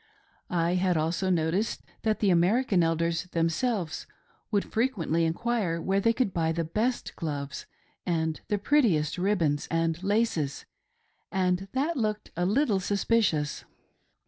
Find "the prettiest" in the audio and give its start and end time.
8.47-9.19